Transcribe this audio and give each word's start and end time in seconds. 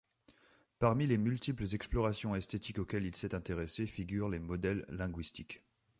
Parmi 0.79 1.05
les 1.05 1.19
multiples 1.19 1.75
explorations 1.75 2.33
esthétiques 2.35 2.79
auxquelles 2.79 3.05
il 3.05 3.15
s’est 3.15 3.35
intéressé 3.35 3.85
figurent 3.85 4.29
les 4.29 4.39
modèles 4.39 4.83
linguistiques. 4.89 5.61